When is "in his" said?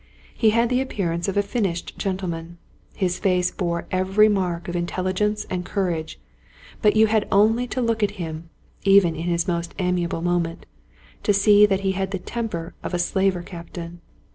9.15-9.47